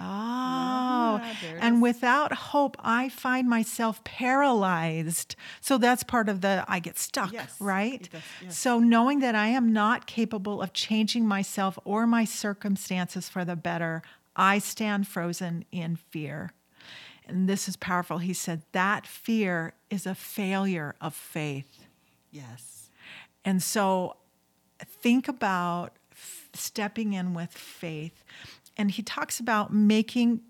[0.00, 5.36] Oh, Ah, and without hope, I find myself paralyzed.
[5.60, 8.08] So that's part of the I get stuck, Yes, right?
[8.10, 8.58] does, yes.
[8.58, 13.56] So knowing that I am not capable of changing myself or my circumstances for the
[13.56, 14.02] better,
[14.34, 16.52] I stand frozen in fear.
[17.26, 18.18] And this is powerful.
[18.18, 21.86] He said that fear is a failure of faith.
[22.30, 22.90] Yes.
[23.44, 24.16] And so
[24.84, 28.24] think about f- stepping in with faith.
[28.80, 30.40] And he talks about making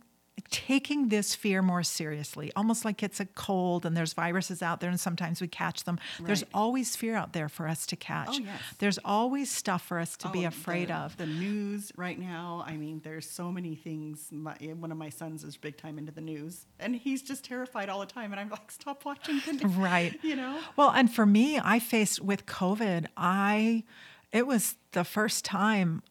[0.50, 4.88] taking this fear more seriously, almost like it's a cold and there's viruses out there
[4.88, 5.98] and sometimes we catch them.
[6.20, 8.28] There's always fear out there for us to catch.
[8.30, 8.60] Oh, yes.
[8.78, 11.16] There's always stuff for us to be Oh, afraid the, of.
[11.16, 14.28] The news right now, I mean, there's so many things.
[14.30, 17.88] My, one of my sons is big time into the news, and he's just terrified
[17.88, 18.32] all the time.
[18.32, 19.74] And I'm like, stop watching the news.
[19.74, 20.18] Right.
[20.30, 20.60] You know?
[20.76, 23.84] Well, and for me, I faced with COVID, I
[24.32, 26.02] it was the first time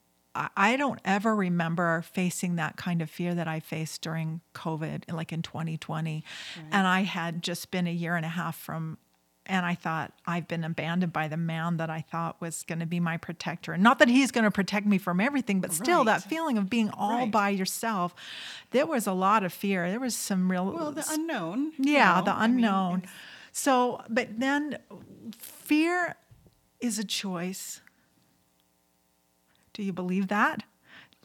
[0.55, 5.33] I- don't ever remember facing that kind of fear that I faced during COVID, like
[5.33, 6.23] in 2020.
[6.71, 8.97] And I had just been a year and a half from
[9.51, 12.85] and I thought I've been abandoned by the man that I thought was going to
[12.85, 13.73] be my protector.
[13.73, 16.69] And not that he's going to protect me from everything, but still that feeling of
[16.69, 17.31] being all Right.
[17.31, 18.13] by yourself.
[18.69, 19.89] There was a lot of fear.
[19.89, 21.71] There was some real Well, the unknown.
[21.79, 23.03] you yeah, know, the I mean, unknown.
[23.51, 24.77] so, but then
[25.35, 26.15] fear
[26.79, 27.81] is a choice.
[29.79, 30.63] Do you believe that?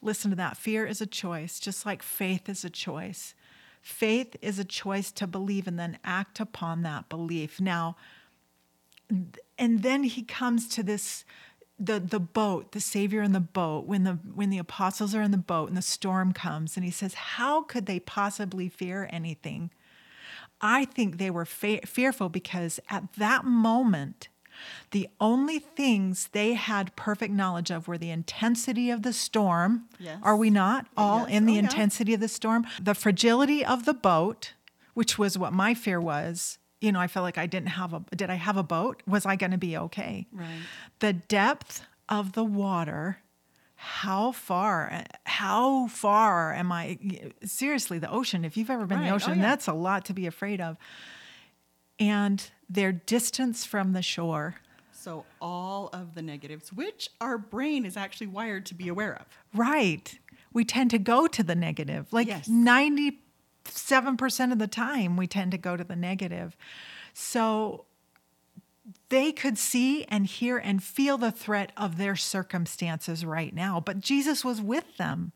[0.00, 0.56] Listen to that.
[0.56, 3.34] Fear is a choice, just like faith is a choice.
[3.82, 7.60] Faith is a choice to believe and then act upon that belief.
[7.60, 7.96] Now,
[9.58, 11.24] and then he comes to this
[11.80, 15.32] the the boat the savior in the boat when the when the apostles are in
[15.32, 19.72] the boat and the storm comes and he says how could they possibly fear anything
[20.60, 24.28] i think they were fe- fearful because at that moment
[24.92, 30.18] the only things they had perfect knowledge of were the intensity of the storm Yes.
[30.22, 31.30] are we not all Yes.
[31.36, 31.60] in the Oh, yeah.
[31.62, 34.52] intensity of the storm the fragility of the boat
[34.94, 38.00] which was what my fear was you know i felt like i didn't have a
[38.14, 40.60] did i have a boat was i going to be okay Right.
[41.00, 43.18] the depth of the water
[43.76, 46.98] how far how far am i
[47.44, 49.12] seriously the ocean if you've ever been in the Right.
[49.12, 49.42] Oh, ocean yeah.
[49.48, 50.76] that's a lot to be afraid of
[51.98, 54.56] and their distance from the shore
[54.92, 59.26] So all of the negatives, which our brain is actually wired to be aware of.
[59.54, 60.18] right
[60.52, 62.48] we tend to go to the negative like Yes.
[62.48, 63.14] 97%
[64.52, 66.56] of the time we tend to go to the negative
[67.12, 67.84] so
[69.08, 74.00] they could see and hear and feel the threat of their circumstances right now, but
[74.00, 75.32] Jesus was with them.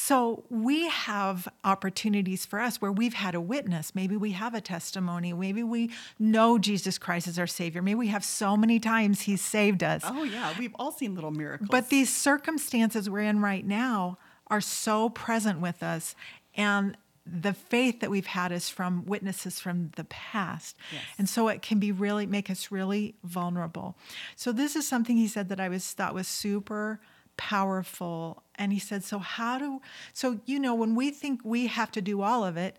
[0.00, 3.96] So we have opportunities for us where we've had a witness.
[3.96, 5.32] Maybe we have a testimony.
[5.32, 7.82] Maybe we know Jesus Christ is our Savior.
[7.82, 10.02] Maybe we have so many times He's saved us.
[10.04, 11.68] Oh yeah, we've all seen little miracles.
[11.68, 16.14] But these circumstances we're in right now are so present with us.
[16.54, 20.76] And the faith that we've had is from witnesses from the past.
[20.92, 21.02] Yes.
[21.18, 23.96] And so it can be really make us really vulnerable.
[24.36, 27.00] So this is something he said that I was thought was super
[27.36, 28.44] powerful.
[28.58, 29.80] And he said, So, how do,
[30.12, 32.78] so, you know, when we think we have to do all of it,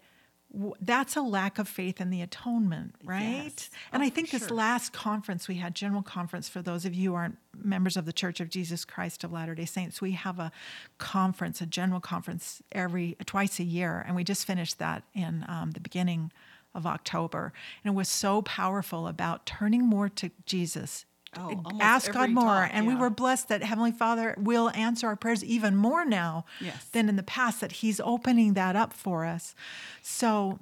[0.81, 3.43] that's a lack of faith in the atonement, right?
[3.43, 3.69] Yes.
[3.93, 4.57] And Oh, I think this sure.
[4.57, 8.13] last conference we had, General Conference, for those of you who aren't members of the
[8.13, 10.51] Church of Jesus Christ of Latter day Saints, we have a
[10.97, 14.03] conference, a general conference every twice a year.
[14.07, 16.31] And we just finished that in um, the beginning
[16.73, 17.53] of October.
[17.83, 21.05] And it was so powerful about turning more to Jesus.
[21.37, 22.43] Oh, Ask God more.
[22.43, 26.45] talk, and we were blessed that Heavenly Father will answer our prayers even more now
[26.59, 26.85] Yes.
[26.91, 29.53] than in the past, that He's opening that up for us.
[30.01, 30.59] So,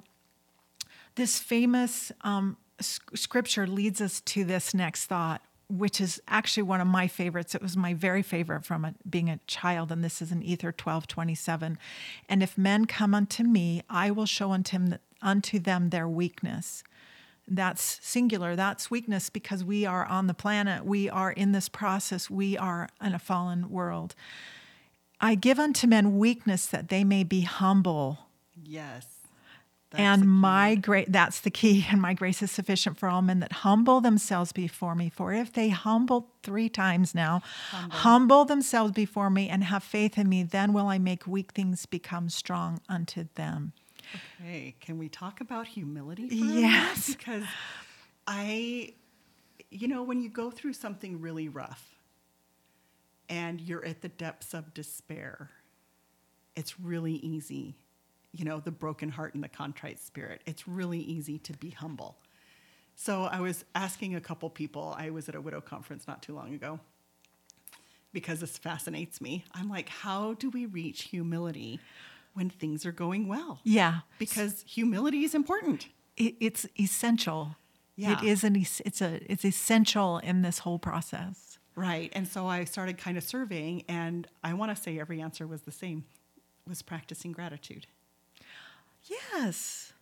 [1.14, 6.86] this famous um, scripture leads us to this next thought, which is actually one of
[6.86, 7.54] my favorites.
[7.54, 10.70] It was my very favorite from a, being a child, and this is in Ether
[10.72, 11.78] 12 27.
[12.28, 16.84] And if men come unto me, I will show unto, him, unto them their weakness.
[17.50, 18.56] That's singular.
[18.56, 20.84] That's weakness because we are on the planet.
[20.84, 22.28] We are in this process.
[22.30, 24.14] We are in a fallen world.
[25.20, 28.28] I give unto men weakness that they may be humble
[28.64, 29.06] Yes.
[29.94, 33.52] And my great that's the key and my grace is sufficient for all men that
[33.52, 38.44] humble themselves before me for if they humble three times now humble.
[38.44, 42.28] themselves before me and have faith in me then will i make weak things become
[42.28, 43.72] strong unto them
[44.42, 46.28] Hey, can we talk about humility?
[46.30, 47.14] Yes.
[47.14, 47.44] Because
[48.26, 48.94] I,
[49.70, 51.96] you know, when you go through something really rough
[53.28, 55.50] and you're at the depths of despair,
[56.56, 57.76] it's really easy,
[58.32, 60.42] you know, the broken heart and the contrite spirit.
[60.46, 62.16] It's really easy to be humble.
[62.94, 66.34] So I was asking a couple people, I was at a widow conference not too
[66.34, 66.80] long ago
[68.12, 69.44] because this fascinates me.
[69.52, 71.78] I'm like, how do we reach humility
[72.38, 73.60] when things are going well?
[73.64, 75.88] yeah because humility is important.
[76.16, 77.56] it, it's essential
[77.96, 78.12] Yeah.
[78.14, 78.54] it is an
[78.88, 81.44] it's a it's essential in this whole process
[81.88, 82.10] Right.
[82.16, 85.62] And so I started kind of surveying, and I want to say every answer was
[85.62, 85.98] the same
[86.66, 87.86] was practicing gratitude.
[89.08, 89.92] yes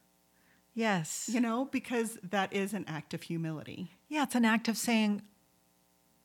[0.74, 3.90] yes You know, because that is an act of humility.
[4.08, 5.22] yeah it's an act of saying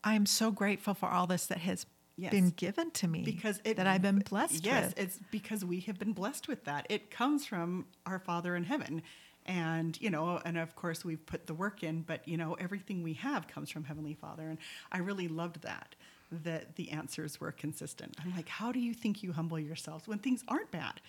[0.04, 2.30] i am so grateful for all this that has Yes.
[2.30, 5.80] been given to me Because it, that i've been blessed Yes, with it's because we
[5.80, 6.86] have been blessed with that.
[6.90, 9.02] It comes from our Father in heaven.
[9.46, 13.02] And, you know, and of course we've put the work in, but, you know, everything
[13.02, 14.48] we have comes from Heavenly Father.
[14.48, 14.58] And
[14.92, 15.96] I really loved that,
[16.44, 18.14] that the answers were consistent.
[18.22, 21.00] I'm like, how do you think you humble yourselves when things aren't bad?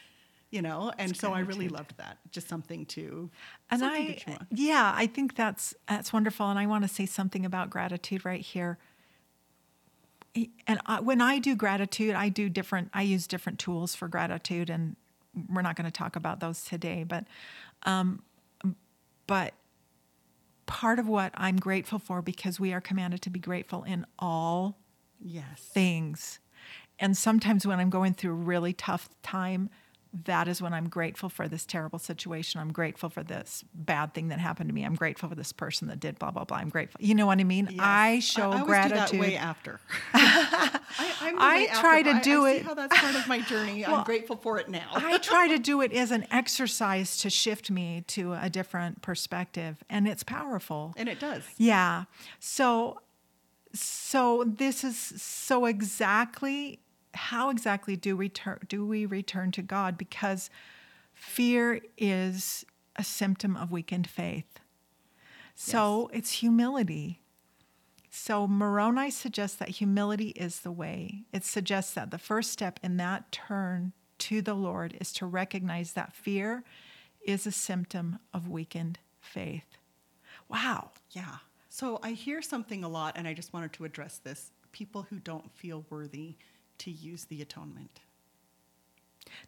[0.49, 2.17] You know, and so I really loved that.
[2.31, 3.29] Just something to,
[3.71, 6.47] and something I, to yeah, I think that's that's wonderful.
[6.47, 8.77] And I want to say something about gratitude right here.
[10.67, 12.89] And I, when I do gratitude, I do different.
[12.93, 14.95] I use different tools for gratitude, and
[15.49, 17.03] we're not going to talk about those today.
[17.03, 17.25] But,
[17.83, 18.23] um,
[19.27, 19.53] but
[20.65, 24.77] part of what I'm grateful for, because we are commanded to be grateful in all
[25.19, 25.61] Yes.
[25.61, 26.39] things.
[26.99, 29.69] And sometimes when I'm going through a really tough time,
[30.25, 32.61] that is when I'm grateful for this terrible situation.
[32.61, 34.83] I'm grateful for this bad thing that happened to me.
[34.83, 36.57] I'm grateful for this person that did blah blah blah.
[36.57, 36.99] I'm grateful.
[37.03, 37.67] You know what I mean?
[37.71, 37.79] Yes.
[37.79, 39.11] I show I always gratitude.
[39.11, 39.79] Do that way after.
[40.13, 40.79] I,
[41.21, 43.41] I'm I way try after, to do I, I it- how that's part of my
[43.41, 43.85] journey.
[43.85, 44.89] I'm grateful for it now.
[44.93, 49.83] I try to do it as an exercise to shift me to a different perspective,
[49.89, 50.93] and it's powerful.
[50.97, 51.43] and it does.
[51.57, 52.03] Yeah.
[52.39, 52.99] So
[53.73, 56.79] so this is so exactly
[57.13, 60.49] how exactly do we turn do we return to God because
[61.13, 64.59] fear is a symptom of weakened faith.
[65.55, 67.19] So it's humility.
[68.09, 71.23] So Moroni suggests that humility is the way.
[71.31, 75.93] It suggests that the first step in that turn to the Lord is to recognize
[75.93, 76.63] that fear
[77.25, 79.77] is a symptom of weakened faith.
[80.49, 80.91] Wow.
[81.11, 81.37] Yeah.
[81.69, 84.51] So I hear something a lot, and I just wanted to address this.
[84.71, 86.35] People who don't feel worthy
[86.79, 88.01] to use the atonement.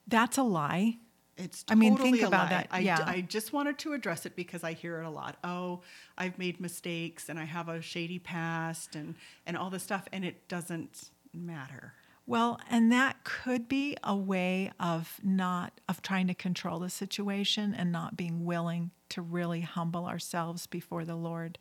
[0.07, 0.97] That's a lie.
[1.37, 2.49] It's I mean, think a about lie.
[2.49, 2.67] that.
[2.71, 3.03] I, Yeah.
[3.05, 5.37] I just wanted to address it because I hear it a lot.
[5.43, 5.81] Oh,
[6.17, 10.23] I've made mistakes and I have a shady past and, and all this stuff, and
[10.23, 11.93] it doesn't matter.
[12.27, 17.75] Well, and that could be a way of not of trying to control the situation
[17.75, 21.59] and not being willing to really humble ourselves before the Lord.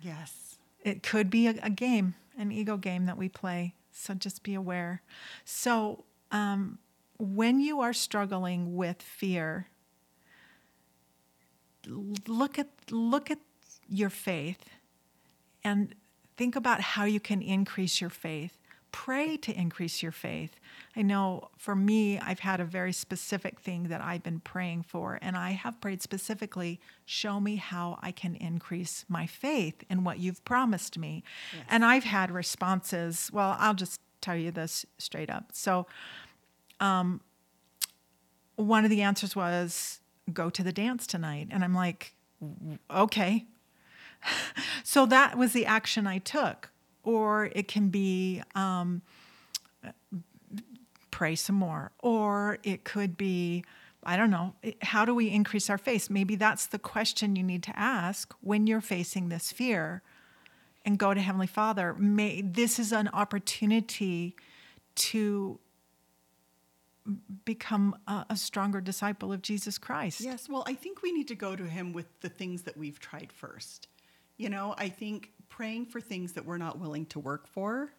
[0.00, 0.58] Yes.
[0.82, 3.74] It could be a, a game, an ego game that we play.
[3.96, 5.00] So just be aware.
[5.44, 6.78] So um,
[7.18, 9.68] when you are struggling with fear,
[11.86, 13.38] look at look at
[13.88, 14.68] your faith
[15.64, 15.94] and
[16.36, 18.58] think about how you can increase your faith.
[18.92, 20.56] Pray to increase your faith.
[20.96, 25.18] I know for me, I've had a very specific thing that I've been praying for,
[25.20, 30.18] and I have prayed specifically, show me how I can increase my faith in what
[30.18, 31.22] you've promised me.
[31.68, 35.50] And I've had responses, well, I'll just tell you this straight up.
[35.52, 35.86] So,
[36.80, 37.20] um,
[38.56, 40.00] one of the answers was
[40.32, 42.14] go to the dance tonight, and I'm like,
[42.90, 43.46] okay.
[44.82, 46.70] so that was the action I took.
[47.06, 49.00] Or it can be um,
[51.10, 53.64] pray some more, or it could be
[54.08, 56.10] I don't know, how do we increase our faith?
[56.10, 60.00] Maybe that's the question you need to ask when you're facing this fear
[60.84, 61.92] and go to Heavenly Father.
[61.94, 64.36] May, this is an opportunity
[64.94, 65.58] to
[67.44, 70.20] become a, a, stronger disciple of Jesus Christ.
[70.20, 73.00] Yes, well, I think we need to go to Him with the things that we've
[73.00, 73.88] tried first.
[74.36, 77.90] You know, I think praying for things that we're not willing to work for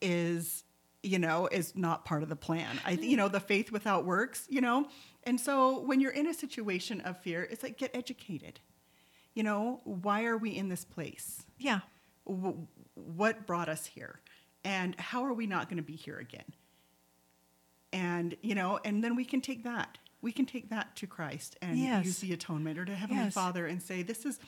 [0.00, 0.62] is
[1.06, 2.80] you know, is not part of the plan.
[2.84, 3.02] I, hmm.
[3.04, 4.88] you know, the faith without works, you know.
[5.22, 8.60] And so when you're in a situation of fear, it's like get educated.
[9.34, 11.44] You know, why are we in this place?
[11.58, 11.80] Yeah.
[12.26, 14.20] W- what brought us here?
[14.64, 16.52] And how are we not going to be here again?
[17.92, 19.98] And, you know, and then we can take that.
[20.22, 22.04] We can take that to Christ and yes.
[22.04, 23.34] use the atonement or to Heavenly yes.
[23.34, 24.40] Father and say, this is,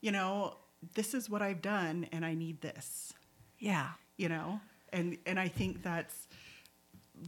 [0.00, 0.56] you know,
[0.94, 3.12] this is what I've done and I need this.
[3.58, 3.90] Yeah.
[4.16, 4.60] You know?
[4.96, 6.28] and and I think that's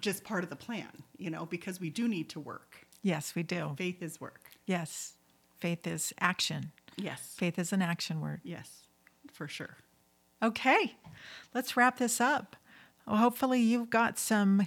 [0.00, 2.86] just part of the plan, you know, because we do need to work.
[3.02, 3.74] Yes, we do.
[3.76, 4.40] Faith is work.
[4.66, 5.14] Yes.
[5.60, 6.72] Faith is action.
[6.96, 7.34] Yes.
[7.36, 8.40] Faith is an action word.
[8.44, 8.84] Yes,
[9.32, 9.76] for sure.
[10.42, 10.96] Okay,
[11.54, 12.56] let's wrap this up.
[13.06, 14.66] Well, hopefully, you've got some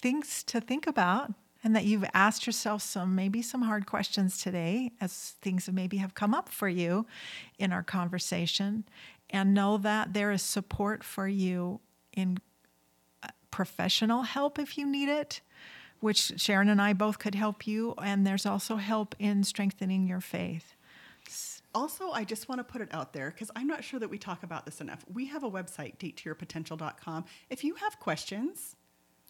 [0.00, 1.32] things to think about
[1.64, 6.14] and that you've asked yourself some maybe some hard questions today as things maybe have
[6.14, 7.06] come up for you
[7.58, 8.84] in our conversation
[9.30, 11.80] and know that there is support for you
[12.12, 12.38] in
[13.22, 15.40] uh, professional help if you need it,
[16.00, 17.94] which Sharon and I both could help you.
[18.00, 20.74] And there's also help in strengthening your faith.
[21.74, 24.18] Also, I just want to put it out there because I'm not sure that we
[24.18, 25.04] talk about this enough.
[25.12, 27.24] We have a website, datetoyourpotential.com.
[27.50, 28.76] If you have questions,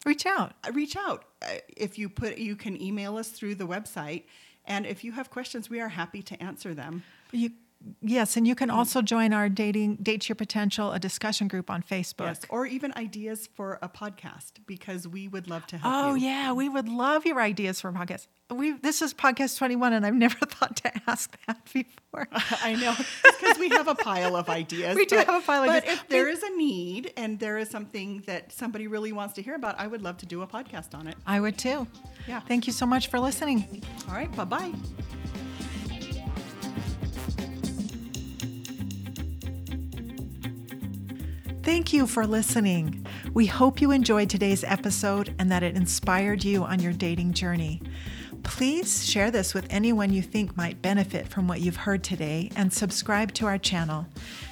[0.05, 0.53] reach out.
[0.65, 1.25] Uh, reach out.
[1.41, 4.23] Uh, if you put, you can email us through the website,
[4.65, 7.03] and if you have questions, we are happy to answer them.
[7.31, 7.51] You
[8.01, 8.77] Yes, and you can mm-hmm.
[8.77, 12.25] also join our dating date your potential a discussion group on Facebook.
[12.25, 16.25] Yes, or even ideas for a podcast because we would love to help oh, you.
[16.25, 18.27] yeah, we would love your ideas for a podcast.
[18.49, 22.27] We this is podcast 21 and I've never thought to ask that before.
[22.31, 22.95] I know.
[23.23, 24.95] because we have a pile of ideas.
[24.95, 25.99] we do have a pile of but ideas.
[25.99, 29.55] if there is a need and there is something that somebody really wants to hear
[29.55, 31.15] about, I would love to do a podcast on it.
[31.25, 31.87] I would too.
[32.27, 32.39] Yeah.
[32.41, 33.83] Thank you so much for listening.
[34.07, 34.73] All right, bye-bye.
[41.65, 43.07] Thank you for listening.
[43.33, 47.81] We hope you enjoyed today's episode and that it inspired you on your dating journey.
[48.43, 52.71] Please share this with anyone you think might benefit from what you've heard today and
[52.71, 54.05] subscribe to our channel.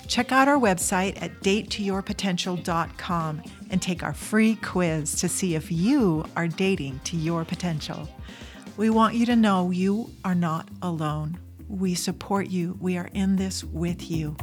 [0.08, 6.26] Check out our website at datetoyourpotential.com and take our free quiz to see if you
[6.36, 8.10] are dating to your potential.
[8.76, 11.38] We want you to know you are not alone.
[11.70, 12.76] We support you.
[12.82, 14.36] We are in this with you.